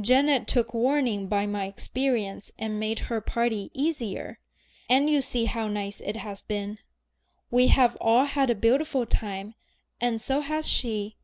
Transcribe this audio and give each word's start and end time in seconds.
Janet 0.00 0.46
took 0.46 0.72
warning 0.72 1.26
by 1.26 1.44
my 1.44 1.66
experience 1.66 2.50
and 2.58 2.80
made 2.80 2.98
her 3.10 3.20
party 3.20 3.70
easier, 3.74 4.38
and 4.88 5.10
you 5.10 5.20
see 5.20 5.44
how 5.44 5.68
nice 5.68 6.00
it 6.00 6.16
has 6.16 6.40
been. 6.40 6.78
We 7.50 7.66
have 7.66 7.94
all 8.00 8.24
had 8.24 8.48
a 8.48 8.54
beautiful 8.54 9.04
time, 9.04 9.54
and 10.00 10.18
so 10.18 10.40
has 10.40 10.66
she. 10.66 11.18